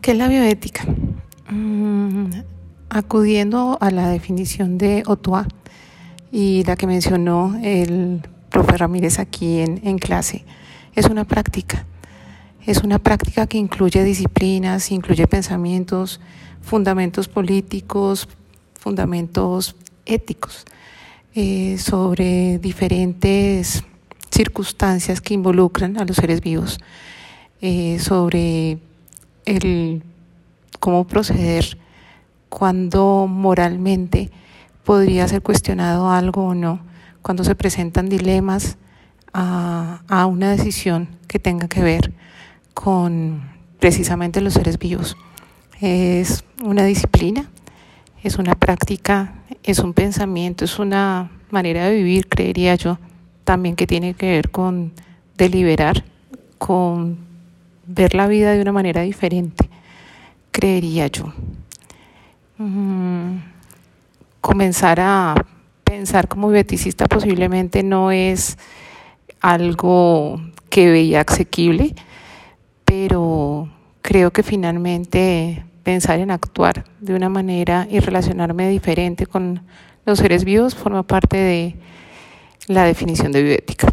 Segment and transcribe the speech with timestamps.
[0.00, 0.84] ¿Qué es la bioética?
[1.50, 2.30] Mm,
[2.88, 5.46] acudiendo a la definición de Otua
[6.32, 10.46] y la que mencionó el profe Ramírez aquí en, en clase,
[10.94, 11.84] es una práctica.
[12.64, 16.18] Es una práctica que incluye disciplinas, incluye pensamientos,
[16.62, 18.26] fundamentos políticos,
[18.78, 19.76] fundamentos
[20.06, 20.64] éticos
[21.34, 23.84] eh, sobre diferentes
[24.30, 26.78] circunstancias que involucran a los seres vivos,
[27.60, 28.78] eh, sobre
[29.44, 30.02] el
[30.78, 31.78] cómo proceder
[32.48, 34.30] cuando moralmente
[34.84, 36.80] podría ser cuestionado algo o no,
[37.22, 38.76] cuando se presentan dilemas
[39.32, 42.12] a, a una decisión que tenga que ver
[42.74, 43.42] con
[43.78, 45.16] precisamente los seres vivos.
[45.80, 47.48] Es una disciplina,
[48.22, 52.98] es una práctica, es un pensamiento, es una manera de vivir, creería yo,
[53.44, 54.92] también que tiene que ver con
[55.36, 56.04] deliberar,
[56.58, 57.29] con
[57.92, 59.68] ver la vida de una manera diferente,
[60.52, 61.32] creería yo.
[62.58, 63.38] Mm,
[64.40, 65.34] comenzar a
[65.82, 68.58] pensar como bioeticista posiblemente no es
[69.40, 71.94] algo que veía asequible,
[72.84, 73.68] pero
[74.02, 79.62] creo que finalmente pensar en actuar de una manera y relacionarme diferente con
[80.06, 81.76] los seres vivos forma parte de
[82.68, 83.92] la definición de bioética.